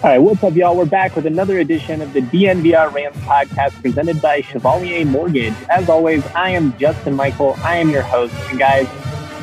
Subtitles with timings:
[0.00, 0.76] All right, what's up, y'all?
[0.76, 5.54] We're back with another edition of the DNVR Rams podcast presented by Chevalier Mortgage.
[5.70, 7.56] As always, I am Justin Michael.
[7.64, 8.32] I am your host.
[8.48, 8.86] And guys,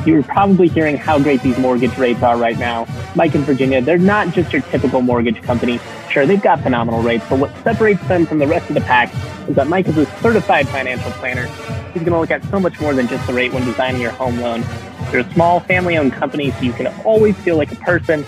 [0.08, 2.88] you're probably hearing how great these mortgage rates are right now.
[3.16, 5.78] Mike in Virginia, they're not just your typical mortgage company.
[6.10, 9.14] Sure, they've got phenomenal rates, but what separates them from the rest of the pack
[9.50, 11.48] is that Mike is a certified financial planner.
[11.92, 14.12] He's going to look at so much more than just the rate when designing your
[14.12, 14.64] home loan.
[15.12, 18.26] They're a small family owned company, so you can always feel like a person,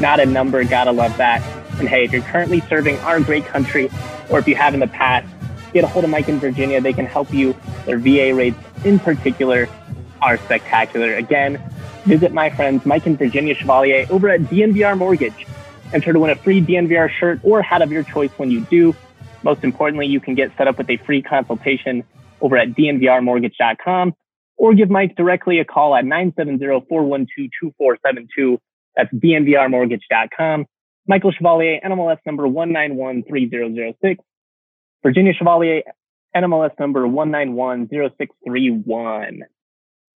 [0.00, 0.62] not a number.
[0.64, 1.42] Gotta love that.
[1.78, 3.90] And hey, if you're currently serving our great country,
[4.30, 5.26] or if you have in the past,
[5.72, 6.80] get a hold of Mike in Virginia.
[6.80, 7.56] They can help you.
[7.86, 9.68] Their VA rates in particular
[10.20, 11.14] are spectacular.
[11.14, 11.62] Again,
[12.04, 15.46] visit my friends Mike and Virginia Chevalier over at DNVR Mortgage.
[15.92, 18.94] Enter to win a free DNVR shirt or hat of your choice when you do.
[19.42, 22.04] Most importantly, you can get set up with a free consultation
[22.40, 24.14] over at dnvrmortgage.com
[24.56, 28.58] or give Mike directly a call at 970-412-2472.
[28.98, 30.66] That's dnvrmortgage.com.
[31.06, 34.18] Michael Chevalier, NMLS number 1913006.
[35.02, 35.82] Virginia Chevalier,
[36.36, 39.38] NMLS number 1910631.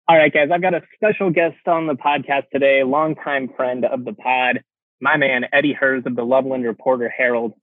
[0.08, 4.06] All right, guys, I've got a special guest on the podcast today, longtime friend of
[4.06, 4.64] the pod,
[5.02, 7.54] my man, Eddie Herz of the Loveland Reporter Herald.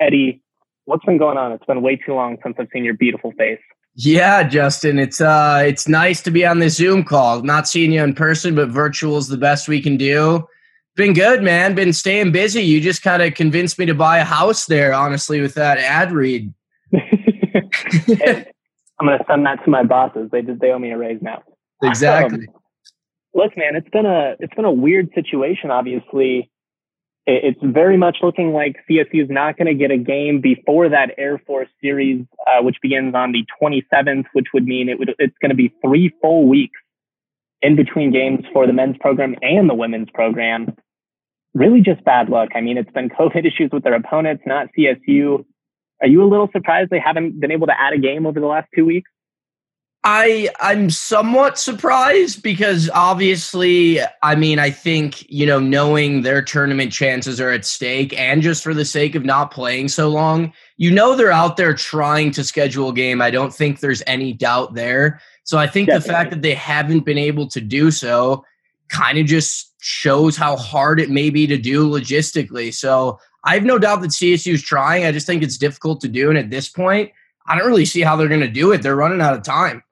[0.00, 0.42] Eddie,
[0.84, 1.52] what's been going on?
[1.52, 3.60] It's been way too long since I've seen your beautiful face.
[4.00, 7.42] Yeah, Justin, it's uh it's nice to be on this Zoom call.
[7.42, 10.46] Not seeing you in person, but virtual is the best we can do.
[10.94, 11.74] Been good, man.
[11.74, 12.62] Been staying busy.
[12.62, 16.12] You just kind of convinced me to buy a house there, honestly, with that ad
[16.12, 16.54] read.
[16.94, 17.02] I'm
[19.00, 20.28] gonna send that to my bosses.
[20.30, 21.42] They did they owe me a raise now.
[21.82, 22.46] Exactly.
[22.46, 22.54] Um,
[23.34, 25.72] look, man, it's been a it's been a weird situation.
[25.72, 26.50] Obviously,
[27.30, 31.10] it's very much looking like CSU is not going to get a game before that
[31.18, 35.36] Air Force series, uh, which begins on the 27th, which would mean it would it's
[35.42, 36.80] going to be three full weeks
[37.60, 40.74] in between games for the men's program and the women's program.
[41.52, 42.50] Really, just bad luck.
[42.54, 45.44] I mean, it's been COVID issues with their opponents, not CSU.
[46.00, 48.46] Are you a little surprised they haven't been able to add a game over the
[48.46, 49.10] last two weeks?
[50.04, 56.92] I I'm somewhat surprised because obviously, I mean, I think, you know, knowing their tournament
[56.92, 60.92] chances are at stake and just for the sake of not playing so long, you
[60.92, 63.20] know they're out there trying to schedule a game.
[63.20, 65.20] I don't think there's any doubt there.
[65.42, 66.06] So I think Definitely.
[66.06, 68.44] the fact that they haven't been able to do so
[68.88, 72.72] kind of just shows how hard it may be to do logistically.
[72.72, 75.04] So I have no doubt that CSU is trying.
[75.04, 76.28] I just think it's difficult to do.
[76.28, 77.10] And at this point,
[77.48, 78.82] I don't really see how they're going to do it.
[78.82, 79.82] They're running out of time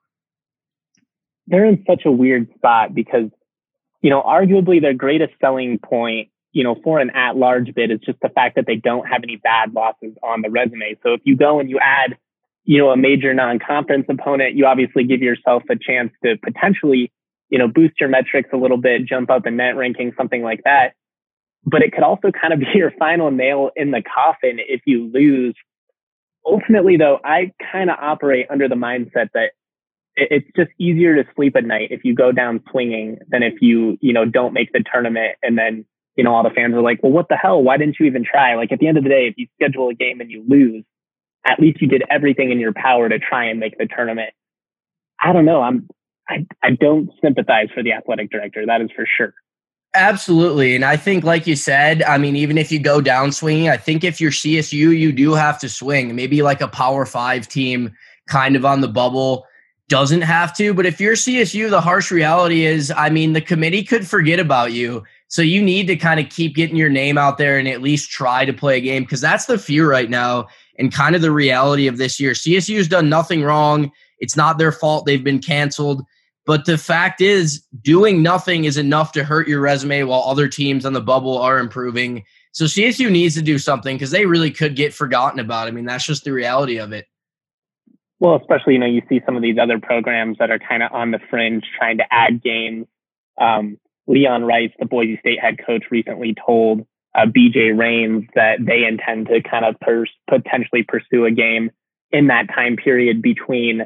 [1.47, 3.31] they're in such a weird spot because,
[4.01, 8.01] you know, arguably their greatest selling point, you know, for an at large bid is
[8.01, 10.97] just the fact that they don't have any bad losses on the resume.
[11.03, 12.17] So if you go and you add,
[12.65, 17.13] you know, a major non conference opponent, you obviously give yourself a chance to potentially,
[17.49, 20.65] you know, boost your metrics a little bit, jump up in net ranking, something like
[20.65, 20.95] that.
[21.65, 25.11] But it could also kind of be your final nail in the coffin if you
[25.13, 25.55] lose.
[26.45, 29.51] Ultimately, though, I kind of operate under the mindset that
[30.17, 33.99] it's just easier to sleep at night if you go down swinging than if you,
[34.01, 35.85] you know, don't make the tournament and then,
[36.17, 37.63] you know, all the fans are like, well, what the hell?
[37.63, 38.55] Why didn't you even try?
[38.55, 40.85] Like at the end of the day, if you schedule a game and you lose,
[41.47, 44.31] at least you did everything in your power to try and make the tournament.
[45.21, 45.61] I don't know.
[45.61, 45.87] I'm,
[46.29, 48.65] I, I don't sympathize for the athletic director.
[48.67, 49.35] That is for sure.
[49.95, 50.75] Absolutely.
[50.75, 53.77] And I think, like you said, I mean, even if you go down swinging, I
[53.77, 56.15] think if you're CSU, you do have to swing.
[56.15, 57.93] Maybe like a power five team
[58.29, 59.47] kind of on the bubble
[59.89, 60.75] doesn't have to.
[60.75, 64.73] But if you're CSU, the harsh reality is, I mean, the committee could forget about
[64.73, 65.05] you.
[65.29, 68.11] So you need to kind of keep getting your name out there and at least
[68.11, 71.31] try to play a game because that's the fear right now and kind of the
[71.31, 72.33] reality of this year.
[72.33, 73.91] CSU's done nothing wrong.
[74.19, 76.03] It's not their fault they've been canceled.
[76.47, 80.87] But the fact is, doing nothing is enough to hurt your resume while other teams
[80.87, 82.25] on the bubble are improving.
[82.53, 85.67] So CSU needs to do something because they really could get forgotten about.
[85.67, 87.07] I mean, that's just the reality of it.
[88.19, 90.93] Well, especially, you know, you see some of these other programs that are kind of
[90.93, 92.87] on the fringe trying to add games.
[93.39, 98.85] Um, Leon Rice, the Boise State head coach, recently told uh, BJ Rains that they
[98.85, 101.71] intend to kind of pers- potentially pursue a game
[102.11, 103.83] in that time period between,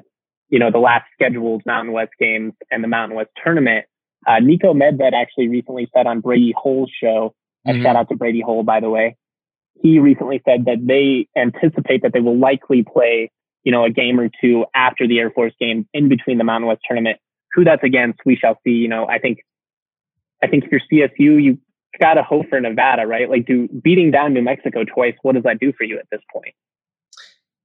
[0.48, 3.86] you know, the last scheduled Mountain West games and the Mountain West tournament.
[4.26, 7.34] Uh, Niko Medved actually recently said on Brady Hole's show
[7.66, 7.82] mm-hmm.
[7.82, 9.16] shout out to Brady Hole, by the way.
[9.82, 13.30] He recently said that they anticipate that they will likely play,
[13.64, 16.68] you know, a game or two after the Air Force game in between the Mountain
[16.68, 17.18] West tournament.
[17.54, 18.70] Who that's against, we shall see.
[18.70, 19.38] You know, I think,
[20.42, 21.58] I think if you're CSU, you
[21.98, 23.28] got to hope for Nevada, right?
[23.28, 26.20] Like, do beating down New Mexico twice, what does that do for you at this
[26.32, 26.54] point?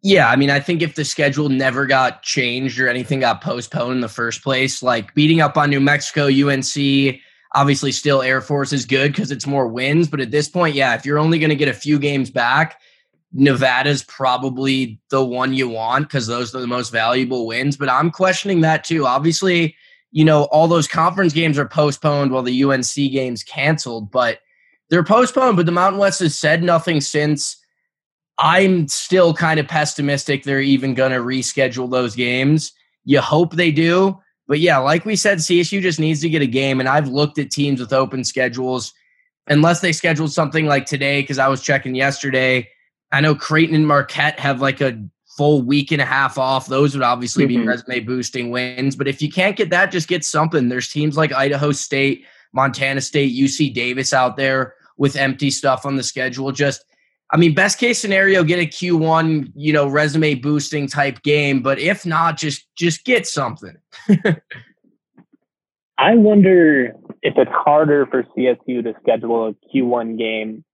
[0.02, 3.94] Yeah, I mean, I think if the schedule never got changed or anything got postponed
[3.94, 7.20] in the first place, like beating up on New Mexico, UNC,
[7.56, 10.08] obviously still Air Force is good because it's more wins.
[10.08, 12.80] But at this point, yeah, if you're only going to get a few games back,
[13.38, 17.76] Nevada's probably the one you want because those are the most valuable wins.
[17.76, 19.06] But I'm questioning that too.
[19.06, 19.76] Obviously,
[20.12, 24.40] you know, all those conference games are postponed while the UNC games canceled, but
[24.90, 25.58] they're postponed.
[25.58, 27.58] But the Mountain West has said nothing since.
[28.38, 32.72] I'm still kind of pessimistic they're even going to reschedule those games.
[33.04, 34.18] You hope they do.
[34.48, 36.80] But yeah, like we said, CSU just needs to get a game.
[36.80, 38.94] And I've looked at teams with open schedules,
[39.48, 42.70] unless they scheduled something like today, because I was checking yesterday.
[43.16, 45.02] I know Creighton and Marquette have like a
[45.38, 46.68] full week and a half off.
[46.68, 47.62] Those would obviously mm-hmm.
[47.62, 48.98] be resume boosting wins.
[48.98, 50.68] But if you can't get that, just get something.
[50.68, 55.96] There's teams like Idaho State, Montana State, UC Davis out there with empty stuff on
[55.96, 56.52] the schedule.
[56.52, 56.84] Just
[57.32, 61.62] I mean, best case scenario, get a Q1, you know, resume boosting type game.
[61.62, 63.78] But if not, just just get something.
[65.98, 70.66] I wonder if it's harder for CSU to schedule a Q1 game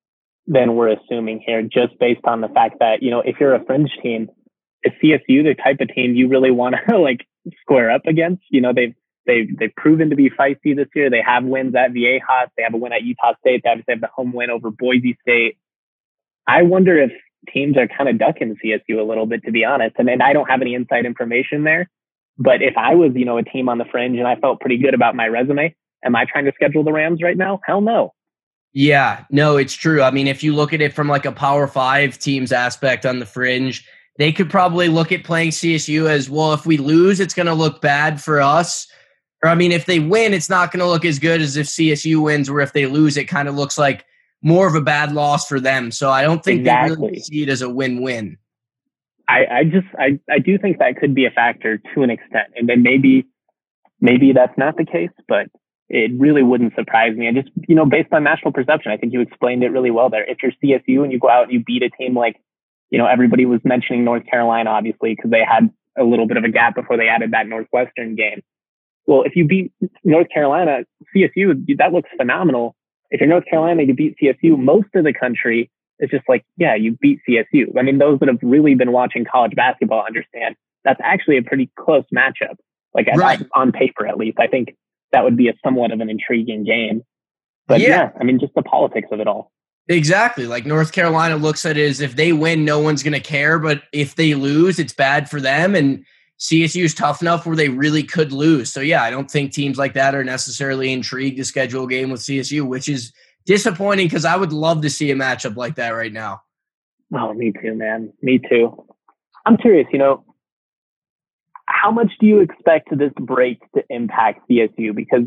[0.48, 3.64] than we're assuming here, just based on the fact that, you know, if you're a
[3.66, 4.30] fringe team,
[4.84, 7.26] is CSU the type of team you really want to like
[7.62, 8.44] square up against?
[8.50, 8.96] You know, they've
[9.26, 11.10] they've they've proven to be feisty this year.
[11.10, 14.02] They have wins at Viejas, they have a win at Utah State, they obviously have
[14.02, 15.58] the home win over Boise State.
[16.48, 17.12] I wonder if
[17.54, 19.96] teams are kind of ducking CSU a little bit, to be honest.
[19.98, 21.90] And, and I don't have any inside information there.
[22.38, 24.78] But if I was, you know, a team on the fringe and I felt pretty
[24.78, 27.60] good about my resume, am I trying to schedule the Rams right now?
[27.66, 28.14] Hell no.
[28.74, 30.02] Yeah, no, it's true.
[30.02, 33.20] I mean, if you look at it from like a Power Five teams aspect on
[33.20, 33.86] the fringe,
[34.18, 36.54] they could probably look at playing CSU as well.
[36.54, 38.88] If we lose, it's going to look bad for us.
[39.44, 41.68] Or, I mean, if they win, it's not going to look as good as if
[41.68, 44.06] CSU wins, or if they lose, it kind of looks like
[44.42, 45.92] more of a bad loss for them.
[45.92, 46.96] So I don't think exactly.
[46.96, 48.38] they really see it as a win-win.
[49.28, 52.50] I, I just I, I do think that could be a factor to an extent.
[52.56, 53.26] And then maybe
[54.02, 55.48] maybe that's not the case, but
[55.94, 57.28] it really wouldn't surprise me.
[57.28, 60.10] And just, you know, based on national perception, I think you explained it really well
[60.10, 60.24] there.
[60.24, 62.38] If you're CSU and you go out and you beat a team like,
[62.90, 66.46] you know, everybody was mentioning North Carolina, obviously, because they had a little bit of
[66.46, 68.42] a gap before they added that Northwestern game.
[69.06, 69.74] Well, if you beat
[70.06, 72.76] North Carolina, CSU, that looks phenomenal
[73.10, 74.58] if you're North Carolina, you beat CSU.
[74.58, 77.78] Most of the country is just like, yeah, you beat CSU.
[77.78, 81.70] I mean, those that have really been watching college basketball understand that's actually a pretty
[81.78, 82.56] close matchup.
[82.94, 83.42] Like right.
[83.54, 84.76] on paper, at least, I think
[85.12, 87.04] that would be a somewhat of an intriguing game.
[87.68, 87.88] But yeah.
[87.88, 89.52] yeah, I mean, just the politics of it all.
[89.88, 90.48] Exactly.
[90.48, 93.60] Like North Carolina looks at it as if they win, no one's going to care.
[93.60, 95.76] But if they lose, it's bad for them.
[95.76, 96.06] And
[96.40, 98.72] CSU is tough enough where they really could lose.
[98.72, 102.10] So yeah, I don't think teams like that are necessarily intrigued to schedule a game
[102.10, 103.12] with CSU, which is
[103.46, 106.42] disappointing because I would love to see a matchup like that right now.
[107.14, 108.14] Oh, me too, man.
[108.22, 108.86] Me too.
[109.46, 110.24] I'm curious, you know,
[111.82, 114.96] how much do you expect this break to impact CSU?
[114.96, 115.24] Because,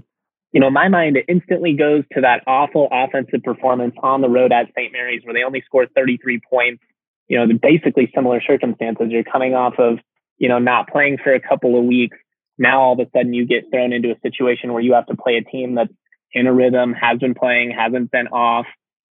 [0.52, 4.28] you know, in my mind it instantly goes to that awful offensive performance on the
[4.28, 4.92] road at St.
[4.92, 6.82] Mary's where they only scored 33 points.
[7.28, 9.06] You know, basically similar circumstances.
[9.08, 9.98] You're coming off of
[10.38, 12.16] you know, not playing for a couple of weeks.
[12.58, 15.16] Now all of a sudden you get thrown into a situation where you have to
[15.16, 15.92] play a team that's
[16.32, 18.66] in a rhythm, has been playing, hasn't been off.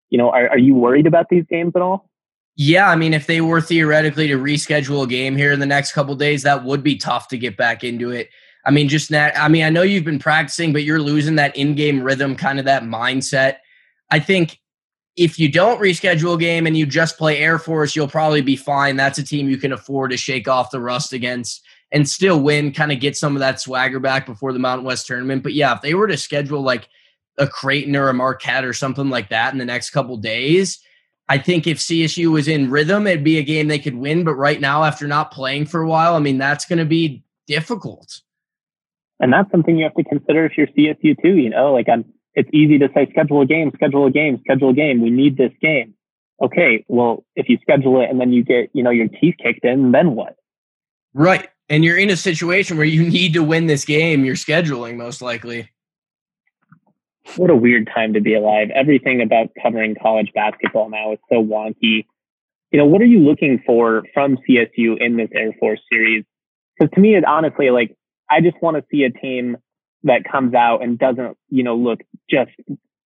[0.09, 2.09] You know, are, are you worried about these games at all?
[2.55, 5.93] Yeah, I mean, if they were theoretically to reschedule a game here in the next
[5.93, 8.29] couple days, that would be tough to get back into it.
[8.65, 9.37] I mean, just that.
[9.37, 12.65] I mean, I know you've been practicing, but you're losing that in-game rhythm, kind of
[12.65, 13.57] that mindset.
[14.11, 14.59] I think
[15.15, 18.55] if you don't reschedule a game and you just play Air Force, you'll probably be
[18.55, 18.95] fine.
[18.95, 22.71] That's a team you can afford to shake off the rust against and still win,
[22.71, 25.43] kind of get some of that swagger back before the Mountain West tournament.
[25.43, 26.87] But yeah, if they were to schedule like
[27.37, 30.79] a Creighton or a Marquette or something like that in the next couple days,
[31.29, 34.23] I think if CSU was in rhythm, it'd be a game they could win.
[34.23, 37.23] But right now, after not playing for a while, I mean, that's going to be
[37.47, 38.21] difficult.
[39.19, 41.37] And that's something you have to consider if you're CSU too.
[41.37, 44.69] You know, like I'm it's easy to say schedule a game, schedule a game, schedule
[44.69, 45.01] a game.
[45.01, 45.93] We need this game.
[46.41, 49.63] Okay, well, if you schedule it and then you get, you know, your teeth kicked
[49.63, 50.35] in, then what?
[51.13, 51.47] Right.
[51.69, 55.21] And you're in a situation where you need to win this game, you're scheduling most
[55.21, 55.69] likely.
[57.35, 58.69] What a weird time to be alive.
[58.73, 62.05] Everything about covering college basketball now is so wonky.
[62.71, 66.25] You know, what are you looking for from CSU in this Air Force series?
[66.77, 67.95] Because to me, it honestly, like,
[68.29, 69.57] I just want to see a team
[70.03, 71.99] that comes out and doesn't, you know, look
[72.29, 72.51] just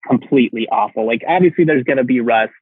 [0.07, 1.05] completely awful.
[1.05, 2.53] Like obviously there's going to be rust,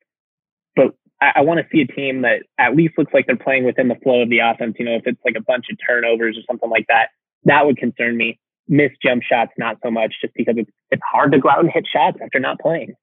[0.75, 3.65] but I, I want to see a team that at least looks like they're playing
[3.65, 4.75] within the flow of the offense.
[4.77, 7.09] You know, if it's like a bunch of turnovers or something like that,
[7.45, 8.39] that would concern me.
[8.67, 11.71] Missed jump shots, not so much, just because it's it's hard to go out and
[11.71, 12.95] hit shots after not playing.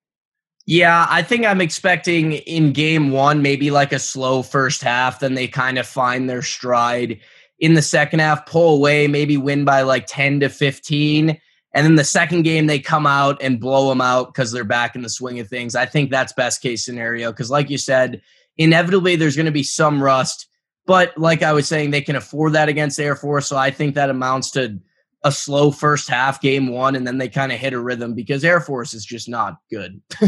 [0.66, 5.20] Yeah, I think I'm expecting in game one, maybe like a slow first half.
[5.20, 7.18] Then they kind of find their stride
[7.58, 11.38] in the second half, pull away, maybe win by like 10 to 15.
[11.74, 14.94] And then the second game, they come out and blow them out because they're back
[14.94, 15.74] in the swing of things.
[15.74, 18.20] I think that's best case scenario because, like you said,
[18.58, 20.48] inevitably there's going to be some rust.
[20.86, 23.46] But like I was saying, they can afford that against Air Force.
[23.46, 24.78] So I think that amounts to
[25.24, 28.44] a slow first half, game one, and then they kind of hit a rhythm because
[28.44, 30.00] Air Force is just not good.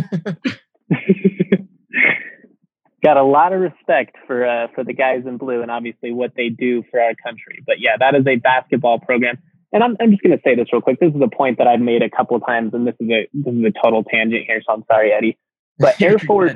[3.03, 6.33] Got a lot of respect for uh, for the guys in blue and obviously what
[6.37, 7.63] they do for our country.
[7.67, 9.37] But yeah, that is a basketball program.
[9.73, 11.01] And I'm, I'm just going to say this real quick.
[11.01, 13.29] This is a point that I've made a couple of times, and this is a
[13.35, 14.63] this is a total tangent here.
[14.67, 15.37] So I'm sorry, Eddie.
[15.79, 16.55] But Air Force,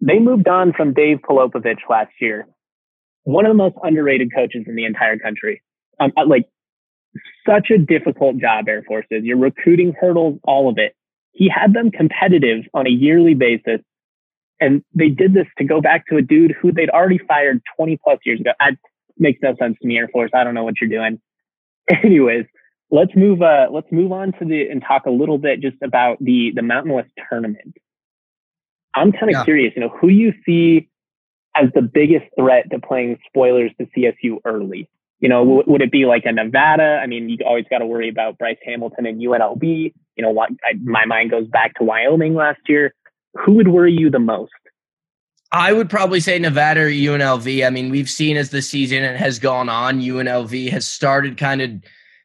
[0.00, 2.46] they moved on from Dave Pilipovich last year,
[3.22, 5.62] one of the most underrated coaches in the entire country.
[6.00, 6.46] Um, like
[7.46, 9.24] such a difficult job Air Force is.
[9.24, 10.94] Your recruiting hurdles, all of it.
[11.32, 13.80] He had them competitive on a yearly basis.
[14.60, 17.98] And they did this to go back to a dude who they'd already fired 20
[18.02, 18.50] plus years ago.
[18.60, 18.74] That
[19.18, 20.30] makes no sense to me, Air Force.
[20.34, 21.20] I don't know what you're doing.
[22.04, 22.44] Anyways,
[22.90, 26.18] let's move uh let's move on to the and talk a little bit just about
[26.20, 27.76] the the Mountain West tournament.
[28.94, 29.44] I'm kind of yeah.
[29.44, 30.88] curious, you know, who you see
[31.56, 34.88] as the biggest threat to playing spoilers to CSU early.
[35.20, 37.00] You know, w- would it be like a Nevada?
[37.02, 39.62] I mean, you always got to worry about Bryce Hamilton and UNLV.
[40.16, 42.94] You know, what, I, my mind goes back to Wyoming last year.
[43.44, 44.52] Who would worry you the most?
[45.52, 47.66] I would probably say Nevada or UNLV.
[47.66, 51.70] I mean, we've seen as the season has gone on, UNLV has started kind of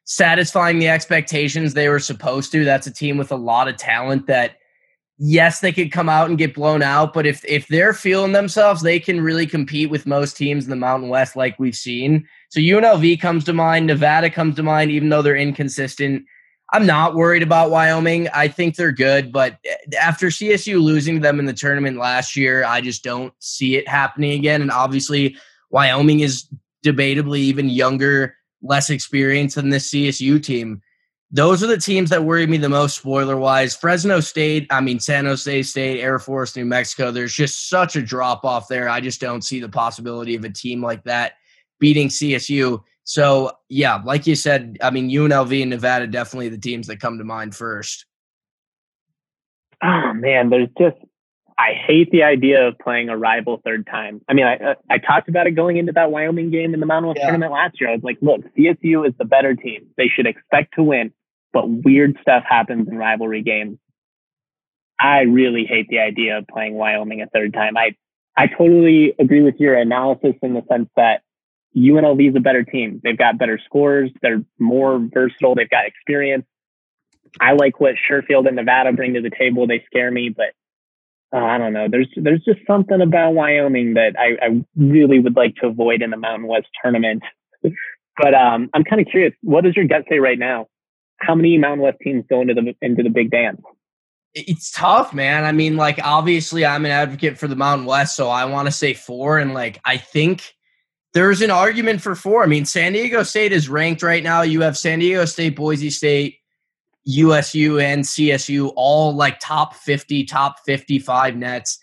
[0.04, 2.64] satisfying the expectations they were supposed to.
[2.64, 4.58] That's a team with a lot of talent that
[5.18, 8.82] yes, they could come out and get blown out, but if if they're feeling themselves,
[8.82, 12.28] they can really compete with most teams in the Mountain West like we've seen.
[12.56, 16.24] So UNLV comes to mind, Nevada comes to mind, even though they're inconsistent.
[16.72, 18.30] I'm not worried about Wyoming.
[18.30, 22.64] I think they're good, but eh, after CSU losing them in the tournament last year,
[22.64, 24.62] I just don't see it happening again.
[24.62, 25.36] And obviously,
[25.70, 26.48] Wyoming is
[26.82, 30.82] debatably even younger, less experienced than this CSU team.
[31.32, 33.76] Those are the teams that worry me the most, spoiler wise.
[33.76, 38.02] Fresno State, I mean, San Jose State, Air Force, New Mexico, there's just such a
[38.02, 38.88] drop off there.
[38.88, 41.34] I just don't see the possibility of a team like that
[41.80, 42.82] beating CSU.
[43.04, 47.18] So, yeah, like you said, I mean, UNLV and Nevada definitely the teams that come
[47.20, 48.06] to mind first.
[49.84, 50.98] Oh, man, there's just,
[51.58, 54.22] I hate the idea of playing a rival third time.
[54.28, 56.86] I mean, I, uh, I talked about it going into that Wyoming game in the
[56.86, 57.26] Mountain West yeah.
[57.26, 57.92] tournament last year.
[57.92, 59.88] I was like, look, CSU is the better team.
[59.98, 61.14] They should expect to win,
[61.54, 63.78] but weird stuff happens in rivalry games.
[65.00, 67.78] I really hate the idea of playing Wyoming a third time.
[67.78, 67.96] I,
[68.36, 71.22] I totally agree with your analysis in the sense that
[71.76, 73.02] UNLV is a better team.
[73.04, 74.10] They've got better scores.
[74.22, 75.56] They're more versatile.
[75.56, 76.46] They've got experience.
[77.40, 79.68] I like what Sherfield and Nevada bring to the table.
[79.68, 80.54] They scare me, but
[81.36, 81.88] uh, I don't know.
[81.90, 86.12] There's there's just something about Wyoming that I, I really would like to avoid in
[86.12, 87.24] the Mountain West tournament.
[87.62, 89.34] but um, I'm kind of curious.
[89.42, 90.68] What does your gut say right now?
[91.18, 93.62] How many Mountain West teams go into the into the big dance?
[94.34, 95.44] It's tough, man.
[95.44, 98.72] I mean, like obviously, I'm an advocate for the Mountain West, so I want to
[98.72, 99.40] say four.
[99.40, 100.56] And like, I think
[101.16, 102.44] there's an argument for four.
[102.44, 104.42] I mean, San Diego State is ranked right now.
[104.42, 106.40] You have San Diego State, Boise State,
[107.06, 111.80] USU, and CSU all like top 50, top 55 nets.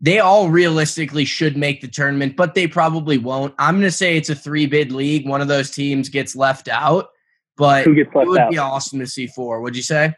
[0.00, 3.56] They all realistically should make the tournament, but they probably won't.
[3.58, 5.28] I'm going to say it's a three bid league.
[5.28, 7.08] One of those teams gets left out,
[7.56, 8.50] but Who gets left it would out?
[8.52, 9.62] be awesome to see four.
[9.62, 10.14] What'd you say?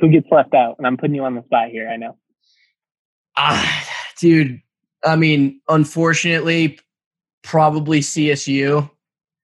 [0.00, 0.74] Who gets left out?
[0.76, 1.88] And I'm putting you on the spot here.
[1.88, 2.18] I know.
[3.34, 4.60] Ah, dude.
[5.02, 6.78] I mean, unfortunately,
[7.44, 8.90] probably CSU.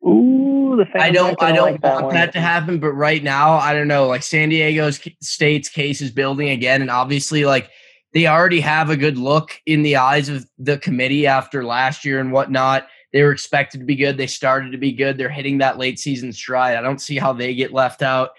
[0.04, 1.40] Ooh, the I don't.
[1.40, 2.14] I don't like want one.
[2.14, 4.08] that to happen, but right now, I don't know.
[4.08, 7.70] Like San Diego State's case is building again, and obviously, like
[8.12, 12.18] they already have a good look in the eyes of the committee after last year
[12.18, 12.88] and whatnot.
[13.12, 14.16] They were expected to be good.
[14.16, 15.18] They started to be good.
[15.18, 16.76] They're hitting that late season stride.
[16.76, 18.30] I don't see how they get left out.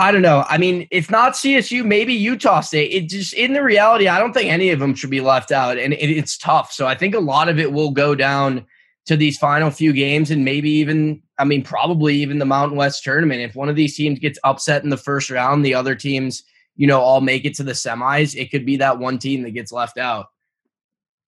[0.00, 0.46] I don't know.
[0.48, 2.90] I mean, if not CSU, maybe Utah State.
[2.90, 5.76] It just in the reality, I don't think any of them should be left out,
[5.76, 6.72] and it, it's tough.
[6.72, 8.64] So I think a lot of it will go down
[9.04, 13.04] to these final few games, and maybe even, I mean, probably even the Mountain West
[13.04, 13.42] tournament.
[13.42, 16.44] If one of these teams gets upset in the first round, the other teams,
[16.76, 18.34] you know, all make it to the semis.
[18.34, 20.28] It could be that one team that gets left out.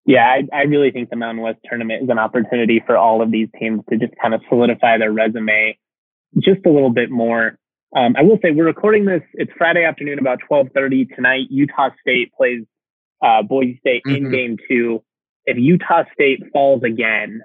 [0.06, 3.30] Yeah, I, I really think the Mountain West tournament is an opportunity for all of
[3.30, 5.76] these teams to just kind of solidify their resume
[6.38, 7.58] just a little bit more
[7.94, 9.22] Um, I will say we're recording this.
[9.34, 11.46] It's Friday afternoon, about twelve thirty tonight.
[11.50, 12.62] Utah State plays
[13.22, 14.32] uh, Boise State in Mhm.
[14.32, 15.02] game two.
[15.44, 17.42] If Utah State falls again,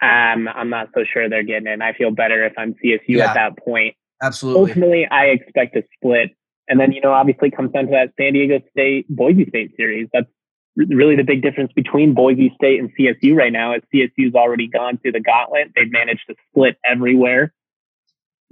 [0.00, 1.82] um, I'm not so sure they're getting in.
[1.82, 3.30] I feel better if I'm CSU Yeah.
[3.30, 3.94] at that point.
[4.22, 4.60] Absolutely.
[4.70, 6.30] Ultimately, I expect a split,
[6.68, 10.08] and then you know, obviously, comes down to that San Diego State Boise State series.
[10.12, 10.30] That's
[10.76, 13.74] really the big difference between Boise State and CSU right now.
[13.74, 15.72] Is CSU's already gone through the gauntlet.
[15.74, 17.52] They've managed to split everywhere.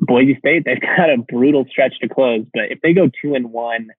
[0.03, 3.53] Boise State, they've got a brutal stretch to close, but if they go two and
[3.53, 3.91] one,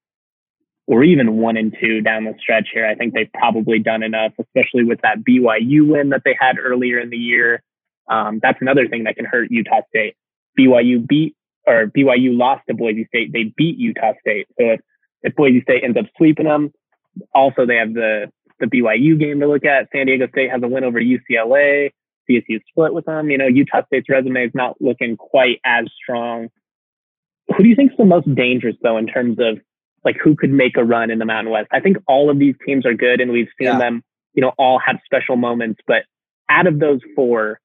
[0.86, 4.34] or even one and two down the stretch here, I think they've probably done enough,
[4.38, 7.64] especially with that BYU win that they had earlier in the year.
[8.10, 10.16] Um, that's another thing that can hurt Utah State.
[10.60, 13.32] BYU beat or BYU lost to Boise State.
[13.32, 14.48] They beat Utah State.
[14.60, 14.82] So if,
[15.22, 16.74] if Boise State ends up sweeping them,
[17.34, 18.30] also they have the
[18.60, 19.88] the BYU game to look at.
[19.94, 21.92] San Diego State has a win over UCLA.
[22.30, 23.30] CSU split with them.
[23.30, 26.50] You know, Utah State's resume is not looking quite as strong.
[27.56, 29.60] Who do you think is the most dangerous though in terms of
[30.06, 31.68] like who could make a run in the Mountain West?
[31.72, 33.78] I think all of these teams are good and we've seen Yeah.
[33.78, 34.04] them,
[34.34, 36.04] you know, all have special moments, but
[36.50, 37.60] out of those four,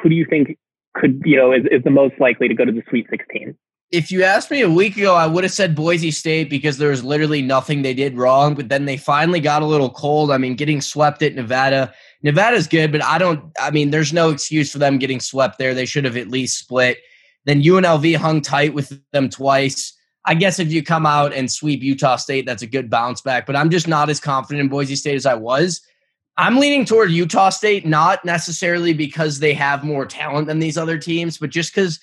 [0.00, 0.56] who do you think
[0.94, 3.56] could, you know, is, is the most likely to go to the Sweet 16?
[3.90, 6.90] If you asked me a week ago, I would have said Boise State because there
[6.90, 8.54] was literally nothing they did wrong.
[8.54, 10.30] But then they finally got a little cold.
[10.30, 11.92] I mean, getting swept at Nevada.
[12.22, 13.50] Nevada's good, but I don't.
[13.58, 15.72] I mean, there's no excuse for them getting swept there.
[15.72, 16.98] They should have at least split.
[17.46, 19.94] Then UNLV hung tight with them twice.
[20.26, 23.46] I guess if you come out and sweep Utah State, that's a good bounce back.
[23.46, 25.80] But I'm just not as confident in Boise State as I was.
[26.36, 30.98] I'm leaning toward Utah State, not necessarily because they have more talent than these other
[30.98, 31.98] teams, but just because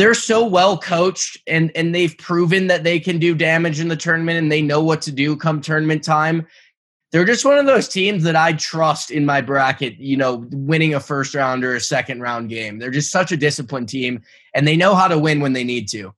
[0.00, 3.96] they're so well coached and and they've proven that they can do damage in the
[3.96, 6.46] tournament and they know what to do come tournament time.
[7.12, 10.94] They're just one of those teams that I trust in my bracket, you know, winning
[10.94, 12.78] a first round or a second round game.
[12.78, 14.22] They're just such a disciplined team
[14.54, 16.14] and they know how to win when they need to.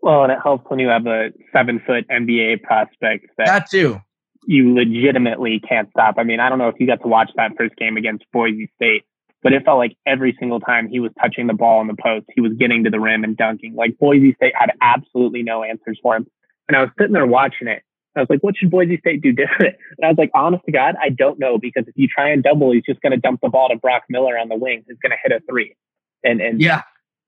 [0.00, 4.00] Well, and it helps when you have a seven foot NBA prospect that That too.
[4.46, 6.14] you legitimately can't stop.
[6.16, 8.70] I mean, I don't know if you got to watch that first game against Boise
[8.76, 9.02] State,
[9.44, 12.24] but it felt like every single time he was touching the ball in the post,
[12.34, 13.74] he was getting to the rim and dunking.
[13.74, 16.26] Like Boise State had absolutely no answers for him.
[16.66, 17.82] And I was sitting there watching it.
[18.16, 19.76] I was like, what should Boise State do different?
[19.98, 22.42] And I was like, honest to God, I don't know because if you try and
[22.42, 24.82] double, he's just going to dump the ball to Brock Miller on the wing.
[24.88, 25.76] He's going to hit a three.
[26.24, 26.80] And, and Yeah.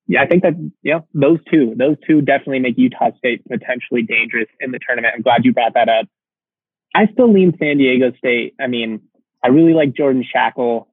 [0.07, 4.49] yeah, I think that yeah, those two, those two definitely make Utah State potentially dangerous
[4.61, 5.13] in the tournament.
[5.15, 6.07] I'm glad you brought that up.
[6.95, 8.55] I still lean San Diego State.
[8.59, 9.03] I mean,
[9.45, 10.87] I really like Jordan Schakel.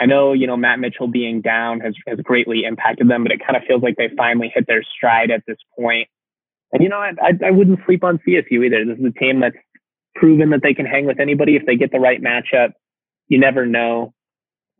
[0.00, 3.40] I know, you know, Matt Mitchell being down has, has greatly impacted them, but it
[3.44, 6.08] kind of feels like they finally hit their stride at this point.
[6.72, 8.84] And you know, I, I, I wouldn't sleep on CSU either.
[8.84, 9.56] This is a team that's
[10.14, 12.70] proven that they can hang with anybody if they get the right matchup.
[13.28, 14.14] You never know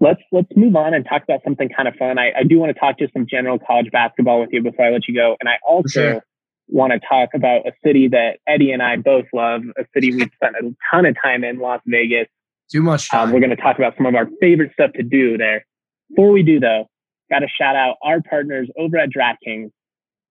[0.02, 2.18] let's let's move on and talk about something kind of fun.
[2.18, 4.90] I, I do want to talk just some general college basketball with you before I
[4.90, 5.36] let you go.
[5.40, 6.24] And I also Sure.
[6.68, 10.30] want to talk about a city that Eddie and I both love, a city we've
[10.34, 12.26] spent a ton of time in, Las Vegas.
[12.72, 13.28] Too much time.
[13.28, 15.66] Um, we're going to talk about some of our favorite stuff to do there.
[16.08, 16.88] Before we do, though,
[17.30, 19.70] got to shout out our partners over at DraftKings.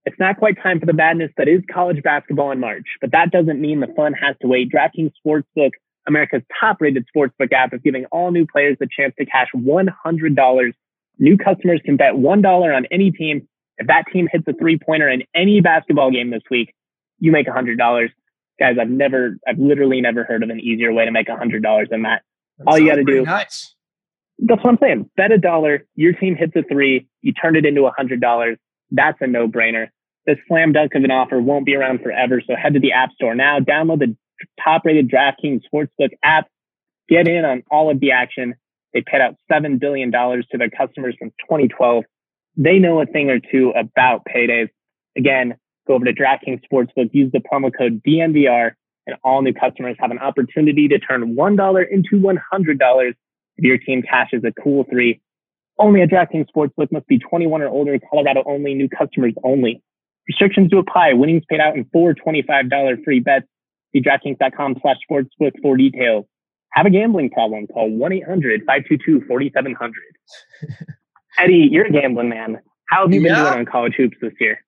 [0.06, 3.30] It's not quite time for the madness that is college basketball in March, but that
[3.30, 4.72] doesn't mean the fun has to wait.
[4.72, 5.70] DraftKings Sportsbook,
[6.08, 10.74] America's top rated sportsbook app, is giving all new players the chance to cash $100.
[11.20, 13.48] New customers can bet $1 on any team.
[13.78, 16.74] If that team hits a three pointer in any basketball game this week,
[17.20, 18.10] you make $100.
[18.60, 22.02] Guys, I've never, I've literally never heard of an easier way to make $100 than
[22.02, 22.24] that.
[22.68, 23.76] All you gotta do- Nice.
[24.40, 25.10] That's what I'm saying.
[25.16, 28.58] Bet a dollar, your team hits a three, you turn it into a hundred dollars.
[28.90, 29.90] That's a no brainer.
[30.26, 32.42] This slam dunk of an offer won't be around forever.
[32.46, 34.16] So head to the app store now, download the
[34.64, 36.48] top rated DraftKings Sportsbook app,
[37.10, 38.56] get in on all of the action.
[38.94, 42.04] They paid out $7 billion to their customers since 2012.
[42.58, 44.70] They know a thing or two about paydays.
[45.18, 45.56] Again,
[45.88, 48.72] go over to DraftKings Sportsbook, use the promo code DNVR,
[49.08, 53.16] and all new customers have an opportunity to turn $1 into $100 if
[53.58, 55.20] your team cashes a cool three.
[55.80, 57.98] Only at DraftKings Sportsbook must be 21 or older.
[58.10, 58.74] Colorado only.
[58.76, 59.82] New customers only.
[60.28, 61.14] Restrictions to apply.
[61.14, 63.48] Winnings paid out in four $25 free bets.
[63.94, 66.26] See DraftKings.com slash sportsbook for details.
[66.74, 67.68] Have a gambling problem?
[67.68, 69.92] Call 1-800-522-4700.
[71.40, 72.60] Eddie, you're a gambling man.
[72.86, 73.44] How have you been Yeah.
[73.46, 74.64] doing on college hoops this year?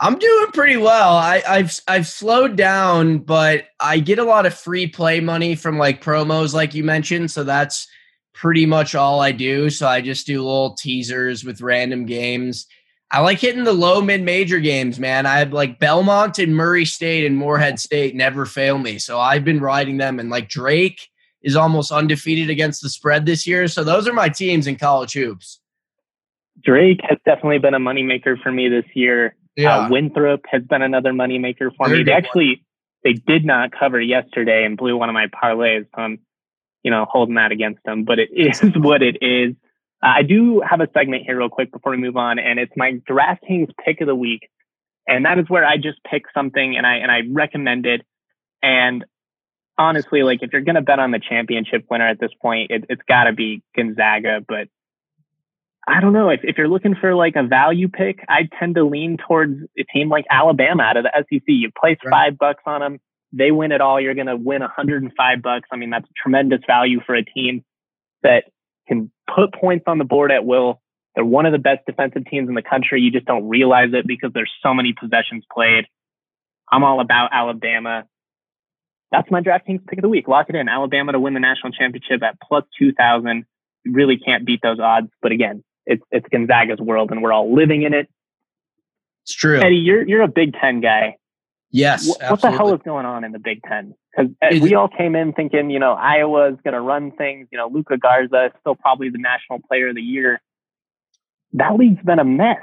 [0.00, 1.16] I'm doing pretty well.
[1.16, 5.76] I, I've I've slowed down, but I get a lot of free play money from
[5.76, 7.30] like promos, like you mentioned.
[7.30, 7.88] So that's
[8.32, 9.68] pretty much all I do.
[9.70, 12.66] So I just do little teasers with random games.
[13.10, 15.26] I like hitting the low mid major games, man.
[15.26, 18.98] I have like Belmont and Murray State and Morehead State never fail me.
[18.98, 21.08] So I've been riding them, and like Drake
[21.42, 23.66] is almost undefeated against the spread this year.
[23.66, 25.60] So those are my teams in college hoops.
[26.62, 29.34] Drake has definitely been a moneymaker for me this year.
[29.58, 29.76] Yeah.
[29.76, 32.04] Uh, Winthrop has been another moneymaker for They're me.
[32.04, 32.24] They good one.
[32.24, 32.64] actually
[33.02, 36.20] they did not cover yesterday and blew one of my parlays, so I'm
[36.84, 38.04] you know holding that against them.
[38.04, 39.56] But it is what it is.
[40.00, 42.72] Uh, I do have a segment here real quick before we move on, and it's
[42.76, 44.48] my DraftKings pick of the week,
[45.08, 48.02] and that is where I just pick something and I and I recommend it.
[48.62, 49.04] And
[49.76, 53.02] honestly, like if you're gonna bet on the championship winner at this point, it, it's
[53.08, 54.40] got to be Gonzaga.
[54.46, 54.68] But
[55.88, 58.84] I don't know if if you're looking for like a value pick, I tend to
[58.84, 61.42] lean towards a team like Alabama out of the SEC.
[61.46, 62.10] You place Right.
[62.12, 62.98] five bucks on them,
[63.32, 63.98] they win it all.
[63.98, 65.68] You're gonna win 105 bucks.
[65.72, 67.64] I mean, that's tremendous value for a team
[68.22, 68.44] that
[68.86, 70.80] can put points on the board at will.
[71.14, 73.00] They're one of the best defensive teams in the country.
[73.00, 75.86] You just don't realize it because there's so many possessions played.
[76.70, 78.04] I'm all about Alabama.
[79.10, 80.28] That's my DraftKings pick of the week.
[80.28, 80.68] Lock it in.
[80.68, 83.46] Alabama to win the national championship at plus 2,000.
[83.84, 85.08] You really can't beat those odds.
[85.22, 88.08] But again, it's, it's Gonzaga's world and we're all living in it.
[89.24, 89.58] It's true.
[89.58, 91.16] Eddie, you're, you're a Big Ten guy.
[91.70, 92.06] Yes.
[92.08, 93.94] What, what the hell is going on in the Big Ten?
[94.16, 97.48] Because eh, Is we all came in thinking, you know, Iowa's going to run things.
[97.50, 100.40] You know, Luka Garza is still probably the national player of the year.
[101.54, 102.56] That league's been a mess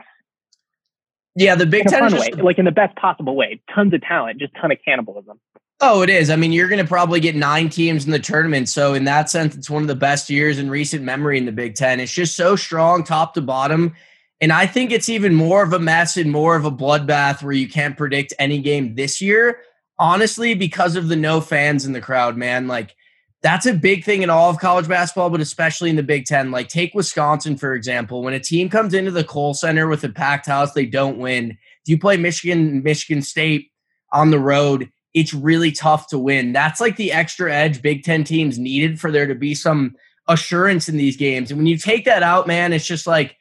[1.35, 3.61] Yeah, the Big Ten fun is way, just like in the best possible way.
[3.73, 5.39] Tons of talent, just ton of cannibalism.
[5.81, 6.29] Oh, it is.
[6.29, 8.69] I mean, you're going to probably get nine teams in the tournament.
[8.69, 11.51] So, in that sense, it's one of the best years in recent memory in the
[11.51, 11.99] Big Ten.
[11.99, 13.93] It's just so strong, top to bottom.
[14.39, 17.53] And I think it's even more of a mess and more of a bloodbath where
[17.53, 19.59] you can't predict any game this year,
[19.99, 22.67] honestly, because of the no fans in the crowd, man.
[22.67, 22.95] Like,
[23.41, 26.51] that's a big thing in all of college basketball, but especially in the Big Ten.
[26.51, 28.23] Like, take Wisconsin, for example.
[28.23, 31.51] When a team comes into the Kohl Center with a packed house, they don't win.
[31.51, 33.71] If you play Michigan, Michigan State
[34.11, 36.51] on the road, it's really tough to win.
[36.51, 39.95] That's like the extra edge Big Ten teams needed for there to be some
[40.27, 41.49] assurance in these games.
[41.49, 43.37] And when you take that out, man, it's just like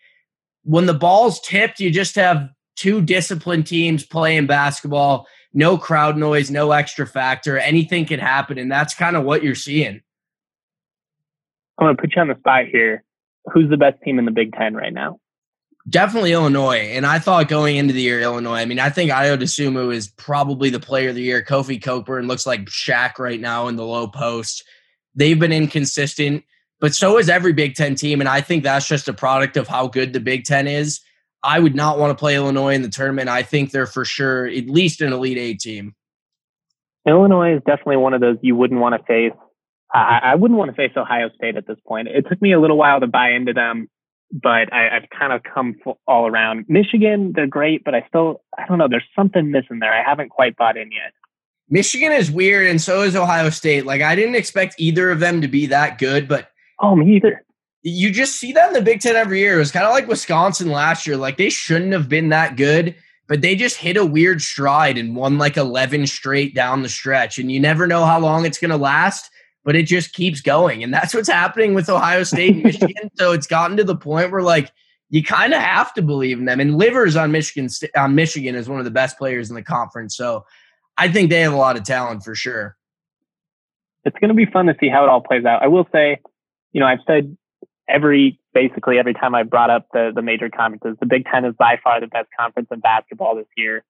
[0.63, 6.49] when the ball's tipped, you just have two disciplined teams playing basketball, no crowd noise,
[6.49, 7.59] no extra factor.
[7.59, 8.57] Anything can happen.
[8.57, 10.01] And that's kind of what you're seeing.
[11.79, 13.03] I'm going to put you on the spot here.
[13.53, 15.19] Who's the best team in the Big Ten right now?
[15.89, 16.79] Definitely Illinois.
[16.79, 20.09] And I thought going into the year, Illinois, I mean, I think Ayo Dosunmu is
[20.09, 21.43] probably the player of the year.
[21.43, 24.65] Kofi Cockburn looks like Shaq right now in the low post.
[25.15, 26.43] They've been inconsistent,
[26.81, 28.21] but so is every Big Ten team.
[28.21, 31.01] And I think that's just a product of how good the Big Ten is.
[31.43, 33.29] I would not want to play Illinois in the tournament.
[33.29, 35.95] I think they're for sure at least an Elite Eight team.
[37.07, 39.39] Illinois is definitely one of those you wouldn't want to face.
[39.93, 42.09] I, I wouldn't want to face Ohio State at this point.
[42.09, 43.89] It took me a little while to buy into them,
[44.33, 46.65] but I, I've kind of come all around.
[46.69, 49.93] Michigan, they're great, but I still, I don't know, there's something missing there.
[49.93, 51.13] I haven't quite bought in yet.
[51.69, 53.87] Michigan is weird, and so is Ohio State.
[53.87, 56.49] Like, I didn't expect either of them to be that good, but
[56.81, 57.43] Oh, me either.
[57.83, 59.55] you just see that in the Big Ten every year.
[59.55, 61.17] It was kind of like Wisconsin last year.
[61.17, 62.95] Like they shouldn't have been that good,
[63.29, 67.39] but they just hit a weird stride and won like 11 straight down the stretch.
[67.39, 69.31] And you never know how long it's going to last,
[69.65, 70.83] but it just keeps going.
[70.83, 73.11] And that's what's happening with Ohio State and Michigan.
[73.15, 74.71] so it's gotten to the point where like
[75.11, 76.61] you kind of have to believe in them.
[76.61, 80.17] And Livers on Michigan on Michigan is one of the best players in the conference.
[80.17, 80.45] So
[80.97, 82.77] I think they have a lot of talent for sure.
[84.05, 85.63] It's going to be fun to see how it all plays out.
[85.63, 86.21] I will say,
[86.73, 87.37] you know, I've said
[87.89, 91.55] every basically every time I brought up the the major conferences, the Big Ten is
[91.59, 93.85] by far the best conference in basketball this year.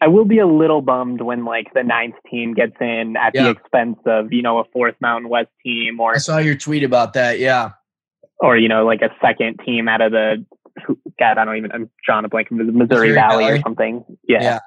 [0.00, 3.44] I will be a little bummed when like the ninth team gets in at Yeah.
[3.44, 6.82] the expense of you know a fourth Mountain West team or I saw your tweet
[6.84, 7.38] about that.
[7.38, 7.70] Yeah.
[8.38, 10.44] or you know like a second team out of the
[11.18, 13.58] God I don't even I'm drawing a blank Missouri, Missouri Valley, Valley.
[13.58, 14.04] or something.
[14.28, 14.42] Yeah.
[14.42, 14.58] Yeah.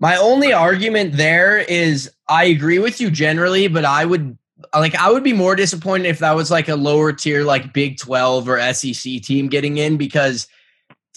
[0.00, 4.38] My only argument there is I agree with you generally, but I would
[4.74, 7.98] like I would be more disappointed if that was like a lower tier like Big
[7.98, 10.46] 12 or SEC team getting in because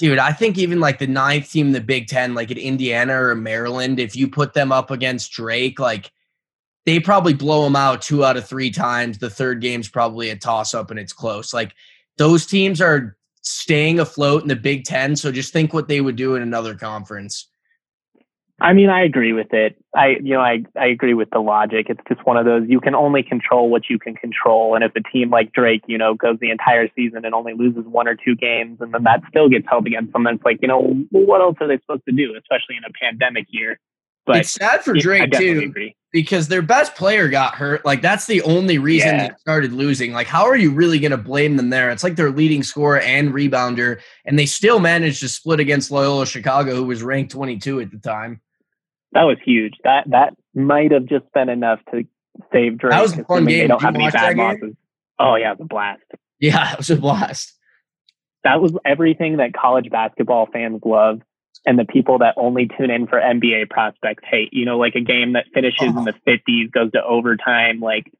[0.02, 3.36] dude, I think even like the ninth team the Big 10 like at Indiana or
[3.36, 6.12] Maryland if you put them up against Drake like
[6.88, 9.20] they probably blow them out two out of three times.
[9.20, 11.54] The third game's probably a toss up and it's close.
[11.54, 11.76] Like
[12.18, 16.16] those teams are staying afloat in the Big 10, so just think what they would
[16.16, 17.51] do in another conference.
[18.62, 19.76] I mean, I agree with it.
[19.96, 21.88] I, you know, I, I agree with the logic.
[21.90, 24.76] It's just one of those you can only control what you can control.
[24.76, 27.86] And if a team like Drake, you know, goes the entire season and only loses
[27.86, 30.68] one or two games, and then that still gets held against them, it's like, you
[30.68, 33.80] know, what else are they supposed to do, especially in a pandemic year?
[34.28, 35.96] But it's sad for Drake definitely too agree.
[36.14, 37.84] because their best player got hurt.
[37.84, 39.30] Like that's the only reason Yeah.
[39.30, 40.14] they started losing.
[40.14, 41.90] Like how are you really going to blame them there?
[41.90, 46.28] It's like their leading scorer and rebounder, and they still managed to split against Loyola
[46.28, 48.40] Chicago, who was ranked 22 at the time.
[49.14, 49.74] That was huge.
[49.84, 52.04] That that might have just been enough to
[52.54, 52.92] save Drake.
[52.92, 53.60] That was a fun game.
[53.60, 54.38] They don't Did have any bad that game?
[54.46, 54.76] losses.
[55.20, 56.02] Oh yeah, the blast.
[56.40, 57.54] Yeah, it was a blast.
[58.44, 61.22] that was everything that college basketball fans love.
[61.66, 64.50] and the people that only tune in for NBA prospects hate.
[64.54, 67.80] You know, like a game that finishes in the 50s, goes to overtime.
[67.82, 68.12] Like,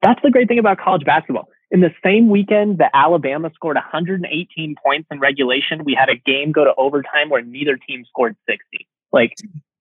[0.00, 1.48] that's the great thing about college basketball.
[1.70, 6.50] In the same weekend that Alabama scored 118 points in regulation, we had a game
[6.52, 8.88] go to overtime where neither team scored 60.
[9.12, 9.34] Like,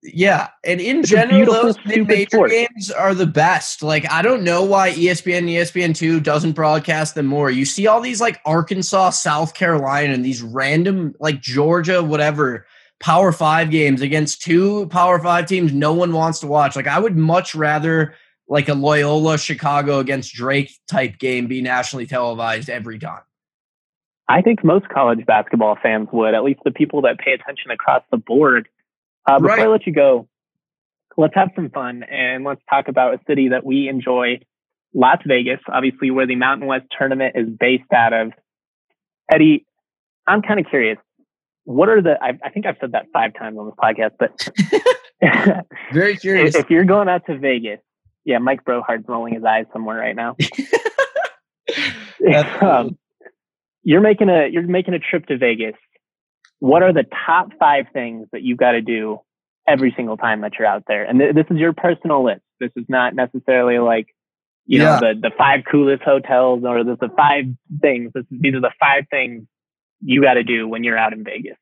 [0.04, 2.52] yeah, and in It's general, those mid-major sport.
[2.52, 3.82] games are the best.
[3.82, 7.50] Like, I don't know why ESPN and ESPN two doesn't broadcast them more.
[7.50, 12.66] You see all these like Arkansas, South Carolina, and these random like Georgia, whatever
[13.00, 16.76] Power Five games against two Power Five teams no one wants to watch.
[16.76, 18.14] Like, I would much rather
[18.48, 23.22] like a Loyola Chicago against Drake type game be nationally televised every time.
[24.30, 28.04] I think most college basketball fans would, at least the people that pay attention across
[28.12, 28.68] the board.
[29.28, 29.66] Uh, before Right.
[29.66, 30.28] I let you go,
[31.18, 34.40] let's have some fun and let's talk about a city that we enjoy,
[34.94, 38.32] Las Vegas, obviously where the Mountain West tournament is based out of.
[39.32, 39.66] Eddie,
[40.26, 40.98] I'm kind of curious.
[41.66, 44.48] What are the, I, I think I've said that five times on this podcast, but
[45.92, 46.56] Very curious.
[46.56, 47.80] if, if you're going out to Vegas,
[48.24, 50.36] yeah, Mike Brohard's rolling his eyes somewhere right now.
[52.62, 52.98] um,
[53.84, 55.76] you're making a you're making a trip to Vegas.
[56.60, 59.20] What are the top five things that you've got to do
[59.68, 61.04] every single time that you're out there?
[61.04, 62.42] And th- this is your personal list.
[62.60, 64.08] This is not necessarily like
[64.66, 65.00] you Yeah.
[65.00, 67.46] know the the five coolest hotels or the, the five
[67.82, 68.12] things.
[68.14, 69.46] This, these are the five things
[70.02, 71.58] you got to do when you're out in Vegas.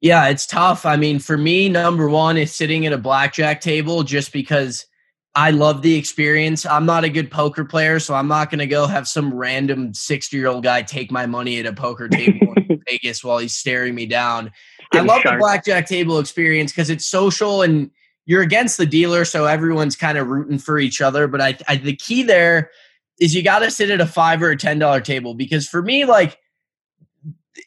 [0.00, 0.84] Yeah, it's tough.
[0.84, 4.86] I mean, for me, number one is sitting at a blackjack table just because
[5.34, 6.66] I love the experience.
[6.66, 9.94] I'm not a good poker player, so I'm not going to go have some random
[9.94, 13.54] 60 year old guy take my money at a poker table in Vegas while he's
[13.54, 14.48] staring me down.
[14.48, 17.90] I Getting love the blackjack table experience because it's social and
[18.26, 21.26] you're against the dealer, so everyone's kind of rooting for each other.
[21.26, 22.70] But I, I the key there
[23.18, 25.82] is you got to sit at a five or a ten dollar table because for
[25.82, 26.38] me, like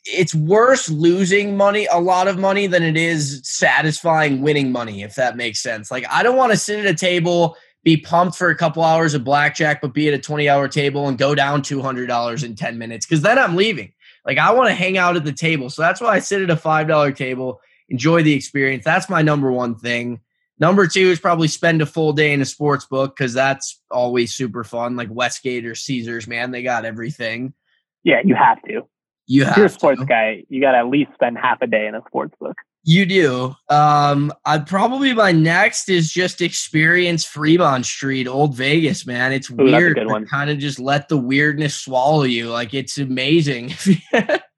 [0.05, 5.15] it's worse losing money, a lot of money, than it is satisfying winning money, if
[5.15, 5.91] that makes sense.
[5.91, 9.13] Like, I don't want to sit at a table, be pumped for a couple hours
[9.13, 12.77] of blackjack, but be at a 20 hour table and go down $200 in 10
[12.77, 13.93] minutes because then I'm leaving.
[14.25, 15.69] Like, I want to hang out at the table.
[15.69, 18.83] So that's why I sit at a $5 table, enjoy the experience.
[18.83, 20.19] That's my number one thing.
[20.57, 24.33] Number two is probably spend a full day in a sports book because that's always
[24.33, 24.95] super fun.
[24.95, 27.53] Like Westgate or Caesars, man, they got everything.
[28.03, 28.87] Yeah, you have to.
[29.27, 30.05] You If have you're a sports to.
[30.05, 32.55] guy, you got to at least spend half a day in a sports book.
[32.83, 33.55] You do.
[33.69, 39.33] Um, I probably my next is just experience Fremont Street, Old Vegas, man.
[39.33, 39.99] It's a weird.
[40.29, 42.51] Kind of just let the weirdness swallow you.
[42.51, 43.73] Like it's amazing.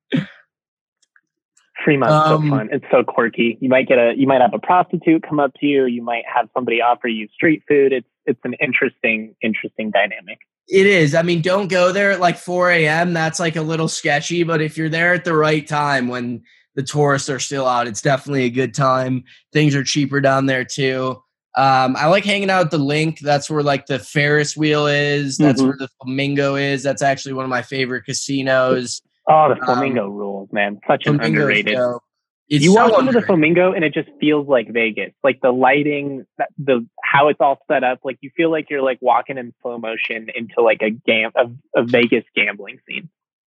[1.87, 2.69] Fremont's Um, so fun.
[2.73, 3.57] It's so quirky.
[3.61, 5.85] You might get a you might have a prostitute come up to you.
[5.85, 7.93] You might have somebody offer you street food.
[7.93, 10.39] It's it's an interesting interesting dynamic.
[10.67, 11.15] it is.
[11.15, 13.13] I mean, don't go there at like 4 a.m.
[13.13, 16.43] That's like a little sketchy, but if you're there at the right time when
[16.75, 19.23] the tourists are still out, it's definitely a good time.
[19.53, 21.23] Things are cheaper down there too.
[21.55, 23.21] Um, I like hanging out at the LINQ.
[23.21, 25.37] That's where like the Ferris wheel is.
[25.37, 25.67] That's Mhm.
[25.69, 26.83] where the Flamingo is.
[26.83, 29.01] That's actually one of my favorite casinos.
[29.29, 30.79] Oh, the Um, flamingo rules, man.
[30.87, 31.75] Such an underrated.
[31.75, 32.03] dope.
[32.49, 35.11] It's you so walk into the flamingo and it just feels like Vegas.
[35.21, 36.25] Like the lighting,
[36.57, 37.99] the how it's all set up.
[38.05, 41.47] Like you feel like you're like walking in slow motion into like a gam a,
[41.77, 43.09] a Vegas gambling scene.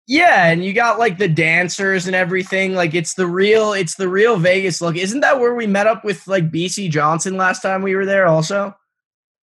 [0.08, 2.74] Yeah, and you got like the dancers and everything.
[2.74, 4.96] Like it's the real, it's the real Vegas look.
[4.96, 8.28] Isn't that where we met up with like Bisi Johnson last time we were there?
[8.28, 8.74] Also,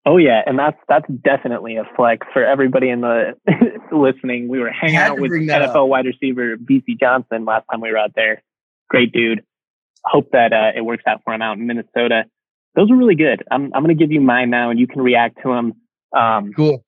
[0.05, 3.35] Oh yeah, and that's that's definitely a flex for everybody in the
[3.93, 4.49] listening.
[4.49, 8.13] We were hanging out with NFL wide receiver Bisi Johnson last time we were out
[8.17, 8.43] there.
[8.91, 9.45] Great dude.
[10.05, 12.25] Hope that uh, it works out for him out in Minnesota.
[12.75, 13.45] Those are really good.
[13.49, 15.75] I'm I'm going to give you mine now, and you can react to them.
[16.13, 16.85] Um, cool.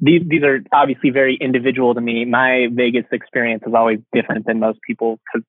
[0.00, 2.24] these these are obviously very individual to me.
[2.24, 5.46] My Vegas experience is always different than most people because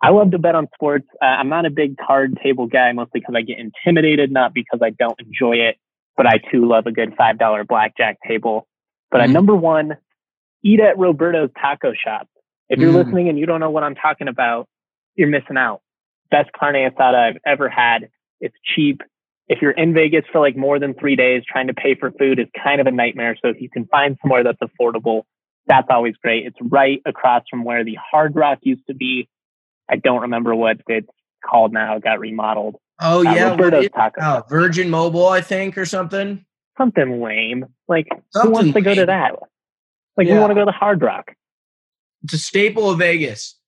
[0.00, 1.08] I love to bet on sports.
[1.20, 4.78] Uh, I'm not a big card table guy, mostly because I get intimidated, not because
[4.82, 5.76] I don't enjoy it.
[6.16, 8.66] But I too love a good five dollar blackjack table.
[9.10, 9.32] But Mhm.
[9.32, 9.96] number one,
[10.62, 12.28] eat at Roberto's Taco Shop.
[12.68, 13.04] If you're Mm.
[13.04, 14.68] listening and you don't know what I'm talking about,
[15.16, 15.80] you're missing out.
[16.30, 18.10] Best carne asada I've ever had.
[18.40, 19.02] It's cheap.
[19.48, 22.38] If you're in Vegas for like more than three days, trying to pay for food
[22.38, 23.36] is kind of a nightmare.
[23.42, 25.24] So if you can find somewhere that's affordable,
[25.66, 26.46] that's always great.
[26.46, 29.28] It's right across from where the Hard Rock used to be.
[29.90, 31.08] I don't remember what it's
[31.44, 31.96] called now.
[31.96, 32.76] It got remodeled.
[33.00, 36.44] Oh Uh, yeah, what Roberto's is- Taco oh, Virgin Mobile, I think, or something.
[36.78, 37.66] Something lame.
[37.88, 39.34] Like who Something wants to go to that?
[40.16, 40.40] Like we Yeah.
[40.40, 41.32] want to go to the Hard Rock.
[42.24, 43.58] It's a staple of Vegas.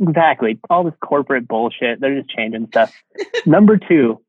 [0.00, 0.58] Exactly.
[0.70, 2.00] All this corporate bullshit.
[2.00, 2.92] They're just changing stuff.
[3.46, 4.20] Number two,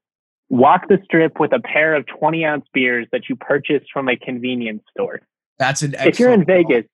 [0.49, 4.15] walk the strip with a pair of 20 ounce beers that you purchased from a
[4.15, 5.21] convenience store.
[5.57, 5.95] That's an.
[5.99, 6.45] if you're in.
[6.45, 6.85] Vegas,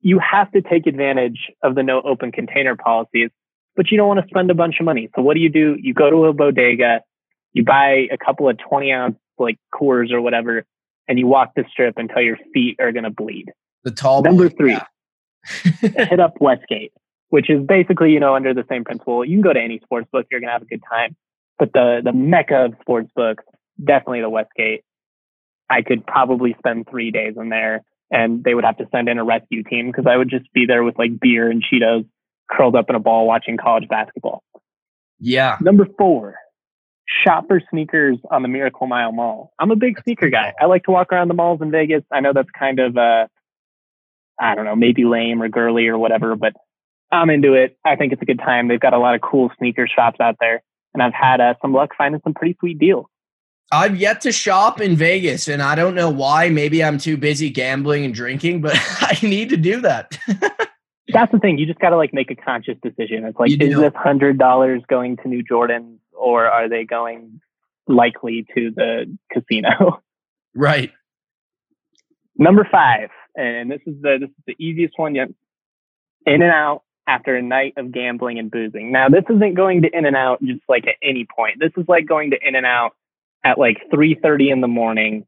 [0.00, 3.30] you have to take advantage of the no open container policies.
[3.76, 5.08] But you don't want to spend a bunch of money.
[5.14, 5.76] So what do you do?
[5.80, 7.00] You go to a bodega,
[7.52, 10.64] you buy a couple of 20 ounce like Coors or whatever,
[11.08, 13.52] and you walk the strip until your feet are going to bleed.
[13.84, 14.86] The tall Number boy, three, yeah.
[15.80, 16.92] hit up Westgate,
[17.30, 19.24] which is basically, you know, under the same principle.
[19.24, 21.16] You can go to any sports book, you're going to have a good time.
[21.58, 23.44] But the, the mecca of sports books,
[23.82, 24.84] definitely the Westgate.
[25.68, 29.18] I could probably spend three days in there and they would have to send in
[29.18, 32.06] a rescue team because I would just be there with like beer and Cheetos
[32.52, 34.42] curled up in a ball watching college basketball.
[35.18, 35.56] Yeah.
[35.60, 36.36] Number four,
[37.24, 39.52] shop for sneakers on the Miracle Mile Mall.
[39.58, 40.52] I'm a big sneaker guy.
[40.60, 42.02] I like to walk around the malls in Vegas.
[42.10, 43.26] I know that's kind of, uh,
[44.40, 46.54] I don't know, maybe lame or girly or whatever, but
[47.10, 47.76] I'm into it.
[47.84, 48.68] I think it's a good time.
[48.68, 50.62] They've got a lot of cool sneaker shops out there,
[50.94, 53.06] and I've had uh, some luck finding some pretty sweet deals.
[53.70, 56.50] I've yet to shop in Vegas, and I don't know why.
[56.50, 60.18] Maybe I'm too busy gambling and drinking, but I need to do that.
[61.08, 61.58] That's the thing.
[61.58, 63.24] You just got to like make a conscious decision.
[63.24, 67.40] It's like, You is this hundred dollars going to New Jordans, or are they going
[67.88, 70.02] likely to the casino?
[70.54, 70.92] right.
[72.36, 75.28] Number five, and this is the this is the easiest one yet.
[76.24, 78.92] In-N-Out after a night of gambling and boozing.
[78.92, 81.58] Now, this isn't going to In-N-Out just like at any point.
[81.58, 82.92] This is like going to In-N-Out
[83.44, 85.26] at like three thirty in the morning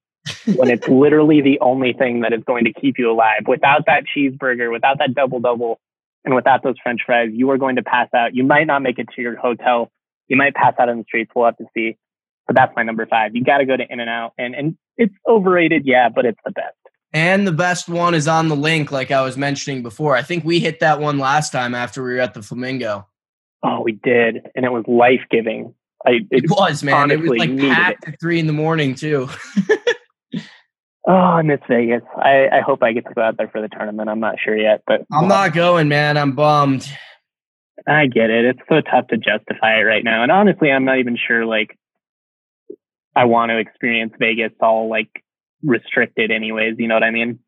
[0.55, 3.43] when it's literally the only thing that is going to keep you alive.
[3.47, 5.81] Without that cheeseburger, without that double double,
[6.25, 8.35] and without those French fries, you are going to pass out.
[8.35, 9.91] You might not make it to your hotel.
[10.29, 11.31] You might pass out on the streets.
[11.35, 11.99] We'll have to see.
[12.47, 13.35] But that's my number five.
[13.35, 16.77] You got to go to In-N-Out, and and it's overrated, yeah, but it's the best.
[17.13, 20.17] And the best one is on the LINQ, like I was mentioning before.
[20.17, 23.07] I think we hit that one last time after we were at the Flamingo.
[23.63, 25.75] Oh, we did, and it was life giving.
[26.07, 27.11] I It was, man.
[27.11, 29.29] It was like packed at three in the morning, too.
[31.07, 32.03] Oh, I miss Vegas.
[32.17, 34.09] I, I hope I get to go out there for the tournament.
[34.09, 36.17] I'm not sure yet, but I'm not going, man.
[36.17, 36.89] I'm bummed.
[37.87, 38.45] I get it.
[38.47, 40.23] It's so tough to justify it right now.
[40.23, 41.77] And honestly, I'm not even sure like
[43.15, 45.11] I want to experience Vegas all like
[45.63, 47.41] restricted anyways, you know what I mean?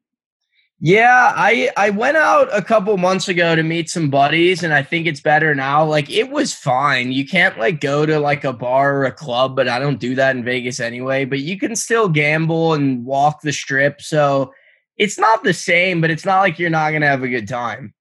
[0.78, 4.82] Yeah, I I went out a couple months ago to meet some buddies, and I
[4.82, 5.84] think it's better now.
[5.84, 7.12] Like it was fine.
[7.12, 10.14] You can't like go to like a bar or a club, but I don't do
[10.16, 11.24] that in Vegas anyway.
[11.24, 14.52] But you can still gamble and walk the strip, so
[14.98, 16.02] it's not the same.
[16.02, 17.94] But it's not like you're not gonna have a good time.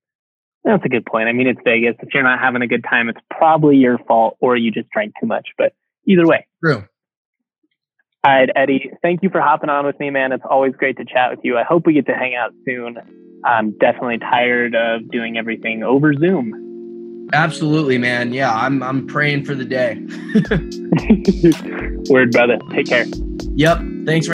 [0.65, 1.29] That's a good point.
[1.29, 1.95] I mean, it's Vegas.
[2.01, 5.13] If you're not having a good time, it's probably your fault or you just drank
[5.21, 5.47] too much.
[5.57, 5.73] But
[6.07, 6.45] either way.
[6.61, 6.83] True.
[8.25, 10.31] All right, Eddie, thank you for hopping on with me, man.
[10.31, 11.59] It's always great to chat with you.
[11.59, 12.97] I hope we get to hang out soon.
[13.45, 17.29] I'm definitely tired of doing everything over Zoom.
[17.33, 18.33] Absolutely, man.
[18.33, 20.01] Yeah, I'm I'm praying for the day.
[22.09, 22.57] Word, brother.
[22.71, 23.05] Take care.
[23.53, 23.81] Yep.
[24.07, 24.33] Thanks for